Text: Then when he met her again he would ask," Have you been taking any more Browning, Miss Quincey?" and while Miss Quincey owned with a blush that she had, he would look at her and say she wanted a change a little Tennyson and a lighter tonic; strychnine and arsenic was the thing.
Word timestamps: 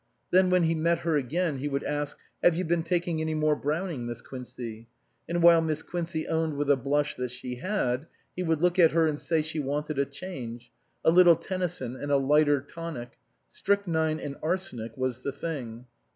Then 0.31 0.49
when 0.49 0.63
he 0.63 0.73
met 0.73 1.01
her 1.01 1.15
again 1.15 1.59
he 1.59 1.67
would 1.67 1.83
ask," 1.83 2.17
Have 2.43 2.55
you 2.55 2.63
been 2.65 2.81
taking 2.81 3.21
any 3.21 3.35
more 3.35 3.55
Browning, 3.55 4.07
Miss 4.07 4.23
Quincey?" 4.23 4.87
and 5.29 5.43
while 5.43 5.61
Miss 5.61 5.83
Quincey 5.83 6.27
owned 6.27 6.55
with 6.55 6.71
a 6.71 6.75
blush 6.75 7.13
that 7.17 7.29
she 7.29 7.57
had, 7.57 8.07
he 8.35 8.41
would 8.41 8.63
look 8.63 8.79
at 8.79 8.93
her 8.93 9.05
and 9.05 9.19
say 9.19 9.43
she 9.43 9.59
wanted 9.59 9.99
a 9.99 10.05
change 10.05 10.71
a 11.05 11.11
little 11.11 11.35
Tennyson 11.35 11.95
and 11.95 12.11
a 12.11 12.17
lighter 12.17 12.61
tonic; 12.61 13.19
strychnine 13.47 14.19
and 14.19 14.37
arsenic 14.41 14.97
was 14.97 15.21
the 15.21 15.31
thing. 15.31 15.85